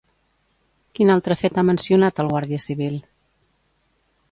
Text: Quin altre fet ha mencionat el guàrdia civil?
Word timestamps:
Quin 0.99 1.11
altre 1.15 1.37
fet 1.41 1.59
ha 1.61 1.65
mencionat 1.69 2.23
el 2.25 2.33
guàrdia 2.33 2.65
civil? 2.67 2.99